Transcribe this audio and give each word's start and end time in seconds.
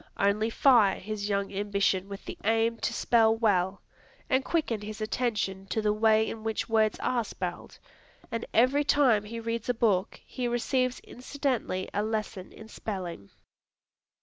Only 0.17 0.49
fire 0.49 0.97
his 0.99 1.29
young 1.29 1.53
ambition 1.53 2.09
with 2.09 2.25
the 2.25 2.35
aim 2.43 2.77
to 2.77 2.91
spell 2.91 3.35
well, 3.35 3.83
and 4.31 4.43
quicken 4.43 4.81
his 4.81 4.99
attention 4.99 5.67
to 5.67 5.79
the 5.79 5.93
way 5.93 6.27
in 6.27 6.43
which 6.43 6.67
words 6.67 6.97
are 7.03 7.23
spelled, 7.23 7.77
and 8.31 8.43
every 8.51 8.83
time 8.83 9.25
he 9.25 9.39
reads 9.39 9.69
a 9.69 9.75
book 9.75 10.19
he 10.25 10.47
receives 10.47 11.01
incidentally 11.01 11.87
a 11.93 12.01
lesson 12.01 12.51
in 12.51 12.67
spelling. 12.67 13.29